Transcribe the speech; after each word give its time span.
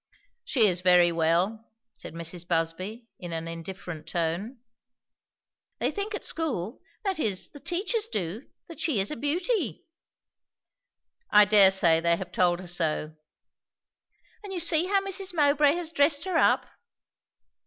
"She 0.43 0.65
is 0.67 0.81
very 0.81 1.11
well," 1.11 1.63
said 1.99 2.15
Mrs. 2.15 2.47
Busby 2.47 3.05
in 3.19 3.31
an 3.33 3.47
indifferent 3.47 4.07
tone. 4.07 4.57
"They 5.77 5.91
think 5.91 6.15
at 6.15 6.23
school, 6.23 6.81
that 7.05 7.19
is, 7.19 7.51
the 7.51 7.59
teachers 7.59 8.07
do, 8.07 8.47
that 8.67 8.79
she 8.79 8.99
is 8.99 9.11
a 9.11 9.15
beauty." 9.15 9.85
"I 11.29 11.45
dare 11.45 11.69
say 11.69 11.99
they 11.99 12.15
have 12.17 12.31
told 12.31 12.61
her 12.61 12.67
so." 12.67 13.13
"And 14.43 14.51
you 14.51 14.59
see 14.59 14.85
how 14.87 15.01
Mrs. 15.05 15.35
Mowbray 15.35 15.75
has 15.75 15.91
dressed 15.91 16.23
her 16.25 16.35
up." 16.35 16.65